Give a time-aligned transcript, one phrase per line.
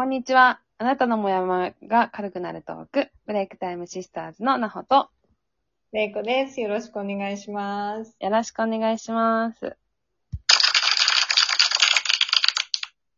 [0.00, 0.62] こんにちは。
[0.78, 5.10] あなたのもやもやが軽くなるトーク、ブレイクタイムシスターズのなほと、
[5.92, 6.58] れいこです。
[6.62, 8.16] よろしくお願いします。
[8.18, 9.76] よろしくお願いします。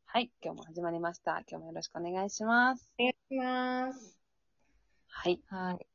[0.06, 1.44] はい、今日も始まりました。
[1.48, 2.90] 今日もよろしくお願いします。
[2.98, 4.18] お願いします。
[5.06, 5.40] はい。
[5.46, 5.86] はい。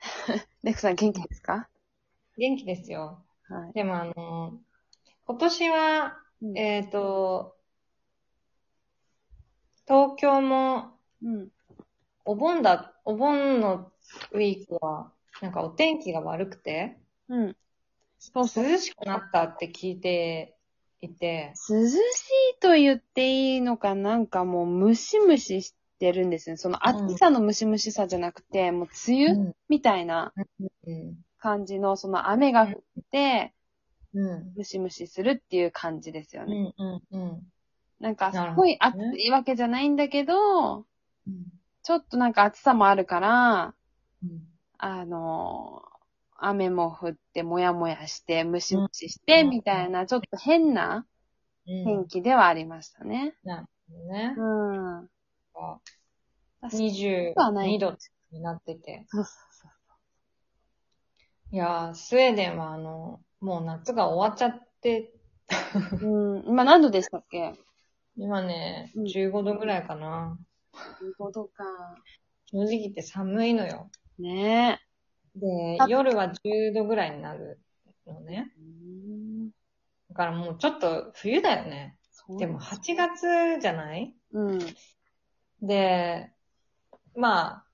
[0.64, 1.68] レクさん元気ですか？
[2.38, 3.22] 元気ですよ。
[3.50, 3.74] はい。
[3.74, 4.58] でもあの、
[5.26, 7.54] 今年は、うんえっ、と、
[9.86, 11.48] 東京もうん。
[12.24, 13.90] お盆だ、お盆の
[14.32, 17.56] ウィークは、なんかお天気が悪くて、うん。
[18.18, 18.64] そうそう。
[18.64, 20.56] 涼しくなったって聞いて
[21.00, 21.98] いて、涼しい
[22.60, 26.56] と言っていいのかなんかもうムシムシしてるんですね。
[26.56, 29.52] その暑さのムシムシさじゃなくて、もう梅雨うん。
[29.68, 30.32] みたいな
[30.86, 31.16] うん。
[31.38, 33.52] 感じの、その雨が降って、
[34.14, 34.52] うん。
[34.54, 36.54] ムシムシするっていう感じですようね。
[36.54, 36.74] ん。
[36.78, 37.20] うん。
[37.20, 37.51] うん。
[38.02, 41.46] なんか、すごい暑いわけじゃないんだけど、うん。
[41.84, 43.74] ちょっとなんか暑さもあるから、
[44.22, 44.42] うん。
[44.78, 45.92] あのー
[46.44, 51.06] 雨も降って、もやもやして、ムシムシして、うんみたいな、ちょっと変な
[51.68, 51.84] うん。
[51.84, 53.36] 天気ではありましたね。
[53.44, 54.34] なるほどね。
[54.36, 54.42] う
[55.04, 55.08] ん。
[55.54, 55.80] そ
[56.64, 57.96] う22度
[58.32, 59.06] になってて。
[59.08, 59.30] そうそ
[61.52, 65.12] いやー、スウェーデンはあの、もう夏が終わっちゃって、
[66.00, 66.06] う。
[66.06, 66.44] うん。
[66.48, 67.54] 今何度でしたっけ？
[68.16, 70.38] 今ね、うん15度ぐらいかな。
[71.18, 71.64] ?15 度か。
[72.50, 73.90] 正直言って寒いのよ。
[74.18, 74.80] ね
[75.34, 77.58] であ、夜は10度ぐらいになる
[78.06, 78.52] のね。
[80.10, 81.96] だからもうちょっと冬だよね。
[82.10, 84.14] そうでも8月じゃない？
[84.32, 84.58] うん。
[85.62, 86.30] で、
[87.16, 87.64] まあ、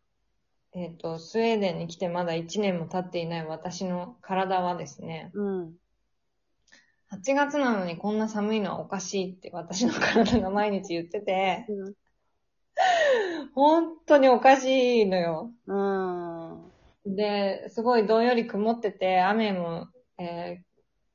[0.75, 5.75] えっ、と、スウェーデンに来てまだ1年も経っていない私の体はですね、うん。
[7.10, 11.94] 8月なのにこんな寒いのはおかしいって私の体が毎日言ってて、うん。
[13.54, 15.52] 本当におかしいのよ。
[15.66, 17.16] うん。
[17.16, 20.68] で、すごいどんより曇ってて、雨も、えー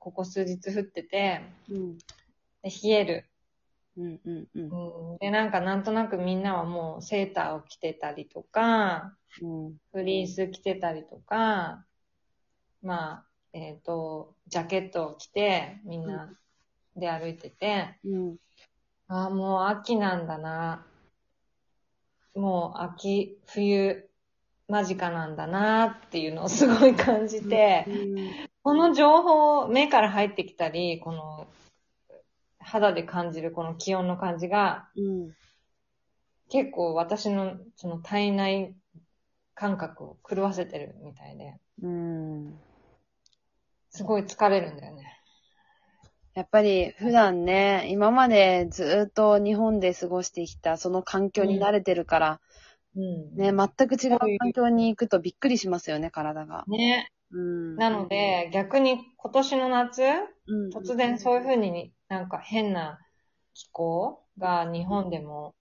[0.04, 1.40] ここ数日降ってて、
[1.70, 1.98] うん。
[1.98, 3.26] で冷える、
[3.96, 4.20] うん。
[4.26, 4.48] うん。
[4.54, 5.14] うん。
[5.14, 5.18] うん。
[5.20, 9.78] で、なんかなんとなくみんなはもうセーターを着てたりとか、うん。
[9.94, 11.86] フリース着てたりとか、
[12.82, 16.34] まあ、えっ、と、ジャケットを着て、みんな
[16.96, 18.38] で歩いてて、うん。
[19.08, 20.86] ああ、もう秋なんだな。
[22.36, 24.10] もう秋、冬、
[24.68, 27.86] 間近なんだなっていうのをすごい感じて、
[28.64, 31.48] この情報、目から入ってきたり、この、
[32.60, 35.36] 肌で感じるこの気温の感じが、うん。
[36.50, 38.76] 結構私のその体内
[39.56, 42.60] 感覚を狂わせてるみたいで、うん。
[43.94, 45.04] すごい疲れるんだよね。
[46.34, 52.42] やっぱり普段ね、今までずっと日本で過ごしてきたその環境に慣れてるから、
[52.96, 53.36] うん。
[53.36, 56.64] ね、全く違う環境に行くとびっくりしますよね、体が。
[56.68, 57.12] ね。
[57.32, 57.76] うん。
[57.76, 63.00] なので、逆に今年の夏、うん、突然そういう風になんか変な
[63.54, 65.54] 気候が日本でも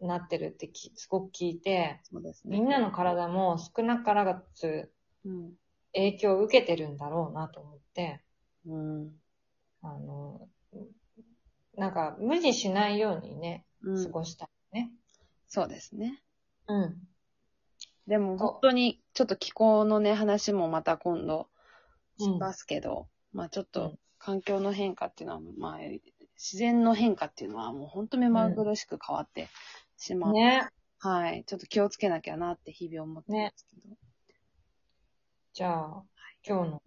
[0.00, 2.58] なってるってきすごく聞いて、そうですね。
[2.58, 4.90] みんなの体も少なからず
[5.26, 5.52] うん。
[5.98, 8.20] 影響を受けてるんだろうなと思って、
[8.66, 9.12] うん。
[9.82, 10.48] あの、
[11.76, 14.04] なんか無理しないようにね、うん。
[14.04, 14.92] 過ごしたいね。
[15.48, 16.22] そうですね。
[16.68, 16.96] うん。
[18.06, 21.48] でも本当にちょっと気候のね、話もまた今度
[22.18, 29.48] しうんますけど、まあちょっとうん環境の変化っていうのは、まあ自然の変化っていうのはもう本当目まぐるしく変わって
[29.96, 30.32] しまう。
[30.32, 30.68] ね。
[30.98, 31.44] はい。
[31.46, 34.07] ちょっと気をつけなきゃなって日々思ってますけど。
[35.58, 36.04] じゃあ、
[36.46, 36.82] 今日の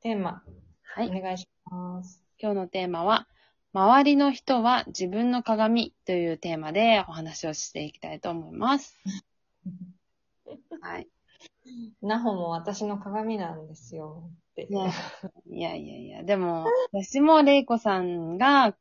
[0.00, 0.42] テーマ、
[0.82, 1.08] はい。
[1.16, 2.20] お願いします。
[2.36, 3.28] 今日のテーマは、
[3.72, 8.98] 周りの人は自分の鏡というテーマでお話をしていきたいと思います。
[10.82, 11.06] はい。
[12.02, 14.28] ナホも私の鏡なんですよ。
[14.50, 14.66] って。
[14.66, 14.92] ね
[15.46, 18.72] いやいやいや、でも、私もレイコさんが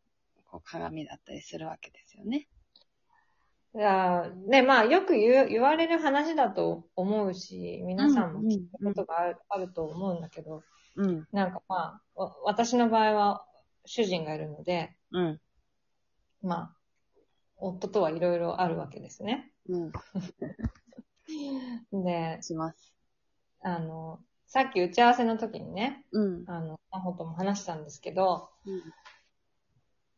[0.47, 2.47] こう鏡だったりするわけですよね。
[3.79, 10.63] いやーね、まあ、よく言う、言われる話だと思うし、皆さんも聞いたことがある,、あると思うんだけど、
[10.97, 13.45] うん、なんかまあ、わ私の場合は
[13.85, 15.39] 主人がいるので、うん、
[16.41, 16.75] まあ、
[17.55, 19.49] 夫とはいろいろあるわけですね。
[19.69, 19.91] うん、
[22.03, 22.93] で、します。
[23.61, 28.81] あの、さっき打ち合わせの時にね、うん、あの、ナホとも話したんですけど、うん、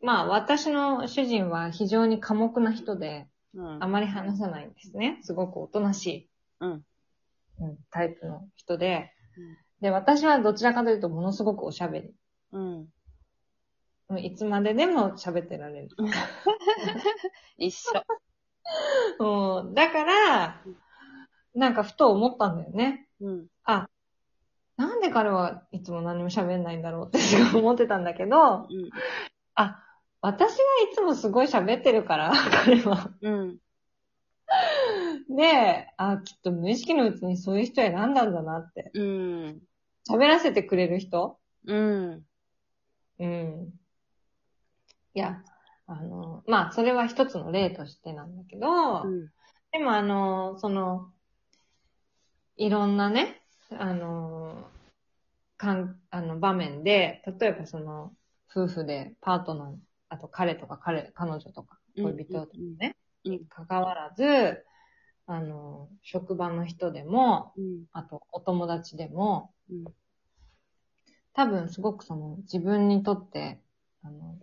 [0.02, 5.20] まあ、私の主人は非常に寡黙な人で、うんあ、まり話さないんですね。
[5.22, 6.30] すごくおとなしい、
[6.62, 6.72] うん、
[7.60, 12.14] うん、タイプの人で、うんで、私はどちらかというとものすごくおしゃべり。
[12.52, 12.88] うん、
[14.20, 15.90] いつまででも喋ってられる。
[17.58, 18.04] 一緒。
[19.64, 19.74] うん。
[19.74, 20.62] だから、
[21.56, 23.08] なんかふと思ったんだよね。
[23.22, 23.48] うん。
[23.64, 23.90] あ、
[24.78, 28.90] なんで彼はいつも何も喋んないんだろうってすごい思ってたんだけど、うん。
[29.56, 29.84] あ、
[30.22, 30.56] 私が
[30.92, 32.32] いつもすごい喋ってるから、
[32.66, 33.12] 彼は。
[33.22, 33.58] うん。
[35.36, 38.92] で、あ、きっと無意識のうちにそういう人選んだんだなって。
[38.94, 39.62] うん。
[40.10, 41.40] 喋らせてくれる人？
[41.66, 42.26] うん。
[43.20, 43.74] うん。
[45.14, 45.44] いや、
[45.88, 49.28] あの、まあ、それは一つの例としてなんだけど、うん。
[49.72, 51.12] でもあの、その、
[52.58, 53.42] いろんなね、
[53.78, 54.70] あの、
[55.58, 58.14] かん、あの、場面で、例えばその、
[58.50, 59.76] 夫婦でパートナー、
[60.12, 64.66] あと彼とか彼、彼女とか、恋人とかね、うんに関わらず、
[65.28, 67.84] あの、職場の人でも、うん。
[67.94, 69.86] あとお友達でも、うん
[71.34, 73.62] 多分すごくその自分にとって、
[74.04, 74.38] あの、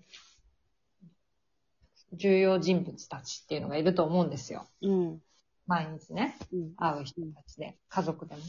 [2.14, 4.66] 重要人物たちっていうのがいると思うんですよ。
[4.80, 5.22] うん。
[5.66, 6.34] 毎日ね。
[6.50, 6.74] うん。
[6.76, 8.40] 会う人たちで、家族でも。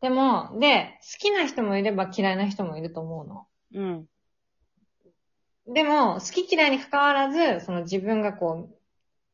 [0.00, 3.46] でも、で、好きな人もいれば嫌いな人もいると思うの。
[3.74, 4.06] うん。
[5.66, 8.68] でも、好き嫌いに関わらず、その自分がこ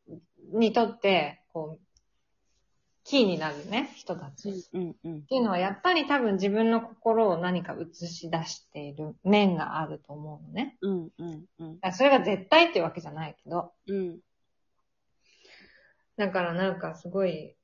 [0.08, 1.88] う、にとって、こう、
[3.04, 4.50] キーになるね、人たち。
[4.50, 4.96] っうん。
[5.02, 5.22] うん。
[5.22, 10.76] ていうのは、やっぱり多分自分の心を何か映し出している面があると思うのね。
[10.82, 11.08] うん。
[11.19, 11.92] うん。
[11.92, 13.72] それが絶対っていうわけじゃないけど。
[13.86, 14.19] うん。
[16.19, 17.56] だからなんかすごい、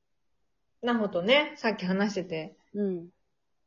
[0.81, 3.09] なほとね、さっき話してて、うん。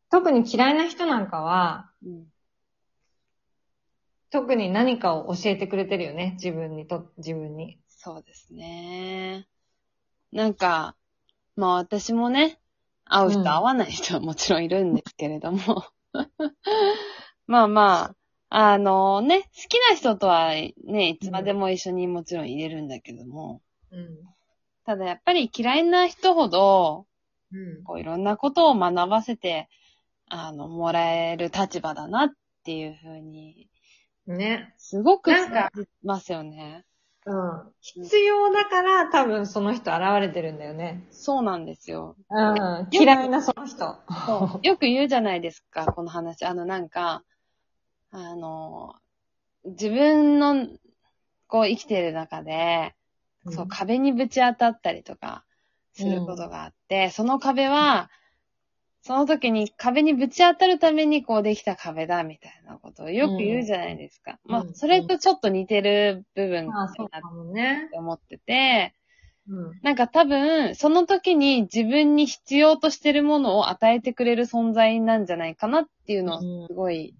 [0.09, 2.25] 特に嫌いな人なんかは、うん。
[4.29, 6.33] 特に何かを教えてくれてるよね。
[6.33, 7.79] 自分にと、自分に。
[7.87, 9.47] そうですね。
[10.31, 10.95] なんか、
[11.55, 12.59] まあ私もね、
[13.05, 15.85] 会う人、うん会わない人はもちろんいるんですけれども。
[17.47, 18.15] まあま
[18.49, 20.51] あ、あのね、好きな人とは
[20.85, 24.19] ね、いつまでも一緒にもちろん入れるんだけども、うん。
[24.85, 27.07] ただやっぱり嫌いな人ほど、
[27.51, 27.83] うん。
[27.83, 29.69] こういろんなことを学ばせて、
[30.29, 32.29] あの、もらえる立場だなっ
[32.63, 33.69] ていうふうに、
[34.31, 34.73] ね。
[34.77, 35.71] すごくなん
[36.03, 36.85] ますよね。
[37.25, 37.73] うん。
[37.81, 41.05] 必要だから多分その人現れてるんだよね。
[41.11, 42.15] そうなんですよ。
[42.29, 42.87] うん。
[42.91, 43.97] 嫌いなその人。
[44.25, 46.45] そうよく言うじゃないですか、この話。
[46.45, 47.23] あの、なんか、
[48.11, 48.95] あの、
[49.65, 50.67] 自分の、
[51.47, 52.95] こう、生きてる中で、
[53.49, 55.43] そう、壁にぶち当たったりとか、
[55.93, 58.09] することがあって、その壁は、
[59.07, 64.37] その時に壁にぶち当たるためにこうできた壁だ、みたいなことをよく言うじゃないですか。
[64.43, 67.29] まあう、んそれとちょっと似てる部分まあ、だそうかな
[67.85, 67.89] っ。
[67.89, 68.93] て思ってて、
[69.47, 69.79] うん。
[69.81, 77.15] なんか多分、その時に自分に必要としてるものを与えてくれる存在なんじゃないかなっていうのをすごい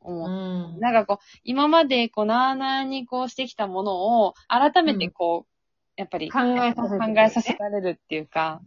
[0.00, 0.28] 思う。
[0.28, 0.80] うん。
[0.80, 5.52] なんかこう、今までこう、なーなーにこうしてきたものを、改めてこう、
[5.94, 8.60] やっぱり考えさせられるっていうか、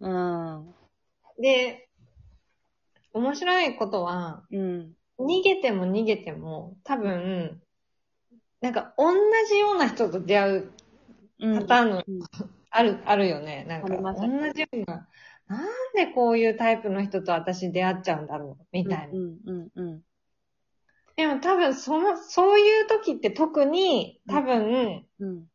[0.00, 0.74] うん、
[1.40, 1.88] で、
[3.12, 7.60] 面白いことは、うん、逃げても逃げても、多分、
[8.60, 9.12] なんか同
[9.48, 10.72] じような人と出会う
[11.40, 11.58] うん。
[11.60, 12.20] パターンの、うん
[12.72, 13.64] ある、あるよね。
[13.68, 15.08] なんか、あります同じような、
[15.48, 15.66] なん
[15.96, 19.06] でこういうタイプの人と私出会っちゃうんだろう、みたいな。
[19.06, 20.02] うん、うん、うん。
[21.16, 25.46] でも多分、その、そういう時って特に、多分、うん。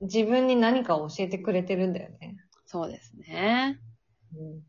[0.00, 2.36] 自分に何かを教えてくれてるんだよね。
[2.66, 3.78] そうですね。
[4.34, 4.62] うん。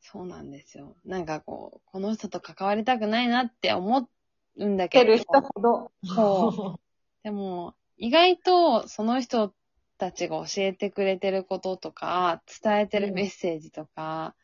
[0.00, 0.94] そうなんですよ。
[1.04, 4.08] なんかこう、この人と関わりたくないなって思
[4.56, 5.04] うんだけど。
[5.04, 5.92] てる人ほど。
[6.04, 6.78] そ
[7.24, 9.52] でも、意外とその人
[9.98, 14.34] たちが教えてくれてることとか、伝えてるメッセージとか、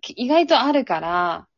[0.00, 1.48] き意外とあるから、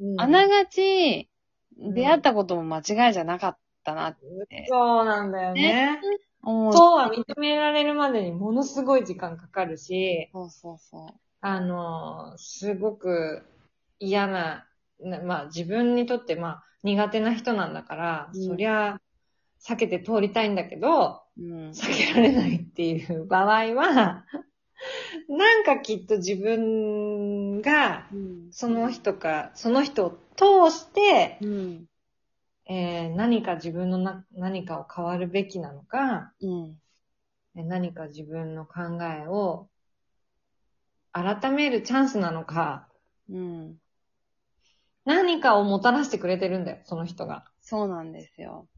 [0.00, 0.20] うん。
[0.20, 4.16] あながち、ん出会ったことも間違いじゃなかったなっ
[4.48, 5.98] てそうなんだよね。
[6.02, 6.18] 思う。
[6.44, 13.42] そうは認められるまでにものすごい時間かかるし、そうそうそあの、すごく
[13.98, 14.66] 嫌な、
[15.00, 19.00] なまあ自分にとってまあ苦手な人なんだから、うんそりゃ
[19.64, 21.42] 避けて通りたいんだけど、う。
[21.42, 21.70] うん。
[21.70, 24.24] 避けられないっていう場合は、
[25.28, 28.48] なんかきっと自分がうん。
[28.50, 31.86] その人か、その人を通して、うん。
[32.72, 36.80] えー何か自分のな、何かを変わるべきなのか、うん。
[37.56, 39.68] えー何か自分の考えを
[41.12, 42.88] 改めるチャンスなのか、
[43.28, 43.76] うん。
[45.04, 47.44] 何かをもたらしてくれてるんだよ、その人が。
[47.60, 48.68] そうなんですよ。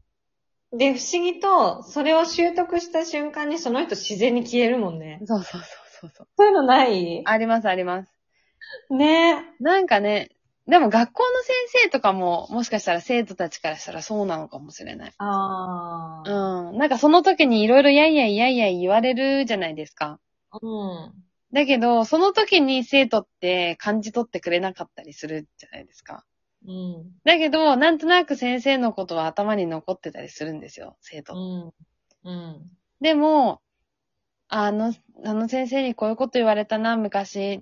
[0.73, 5.21] で、不思議と、それを習得した瞬間にその人自然に消えるもんね。
[5.25, 5.71] そうそうそう
[6.01, 6.27] そうそう。
[6.37, 7.21] そういうのない？
[7.25, 8.11] ありますあります。
[8.89, 10.34] ねなんかね、
[10.67, 15.13] でも学校の先生とかも、もしかしたら生徒たちからしたらそうなのかもしれない。
[15.17, 16.69] ああ。
[16.69, 16.77] うん。
[16.77, 20.19] なんかその時にいろいろやいやいやいやい言われるじゃないですか。
[20.61, 21.13] うん。
[21.53, 26.25] だけど、その時に生徒って感じ取ってくれなかったりするじゃないですか。
[26.67, 27.11] うん。
[27.23, 31.35] だけど、なんとなく先生のことは頭に残ってたりするんですよ、生徒。
[32.23, 32.31] うん。
[32.31, 32.71] うん。
[33.01, 33.61] でも、
[34.47, 34.93] あの、
[35.23, 37.61] あの先生にこういうこと言われたな、昔。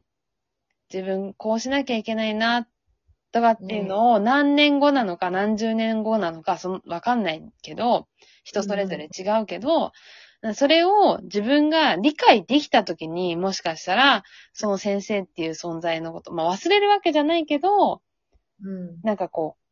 [0.93, 2.67] 自分こうしなきゃいけないな、
[3.33, 8.07] とかっていうのを何年後なのか何十年後なのか、その、わかんないけど、
[8.43, 9.91] 人それぞれ違うけど、
[10.53, 14.23] それを自分が理解できたときに、もしかしたら、
[14.53, 18.01] その先生っていう存在のこと、まあ忘れるわけじゃないけど、
[18.63, 19.01] うん。
[19.03, 19.63] なんかこう、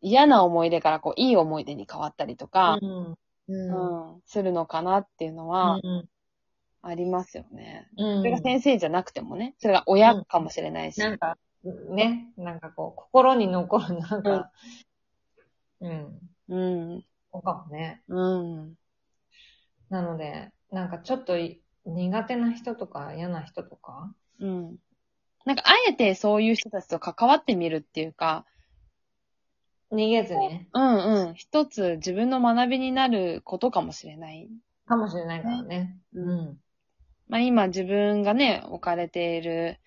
[0.00, 3.16] 嫌な思い出からこう、いい思い出に変わったりとか、うん。
[3.48, 6.08] うん、するのかなっていうのは、うん。
[6.82, 7.88] ありますよね。
[7.98, 8.18] うん。
[8.18, 11.00] それが先生じゃなくてもね、それが親かもしれないし。
[11.00, 11.36] なんか、
[11.90, 14.50] ね、なんかこう、心に残る、なんか、
[15.80, 16.20] うん。
[16.48, 16.56] う
[16.96, 17.04] ん。
[17.32, 18.02] そうかもね。
[18.08, 18.74] うん。
[19.88, 24.76] なので、なんかちょっとい苦手な人とか嫌な人とか、うん。
[25.44, 28.44] なんか、あえてそういう人たちと関わってみるっていうか、
[29.92, 31.34] 逃げずにね、うんうん。
[31.34, 34.48] 一つ自分の学びになることかもしれない。
[34.86, 35.96] かもしれないからね。
[36.12, 36.60] ううんん。
[37.28, 39.78] まあ今自分がね、置かれている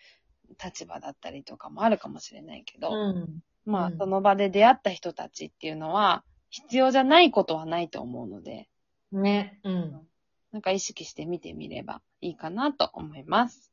[0.63, 3.43] 立場だったりとかもあるかもしれないけど、うん。
[3.65, 8.69] まあうんその場で出会った人たちっていうのは、必要じゃないことはないと思うので、
[9.11, 9.59] ね。
[9.63, 10.07] うん。
[10.51, 13.71] なんか意識して見てみればいいかなと思います。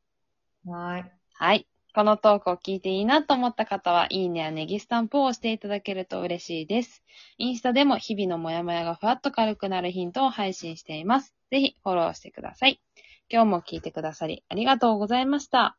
[0.65, 1.13] はい。
[1.35, 1.67] はい。
[1.95, 7.03] このトークを聞いていいなと思った方は、いいねやネギスタンプを押していただけると嬉しいです。
[7.39, 11.35] インスタでも日々のモヤモヤがふわっと軽くなるヒントを配信しています。
[11.51, 12.83] ぜひフォローしてください。
[13.31, 15.79] 今日も聞いてくださりありがとうございました。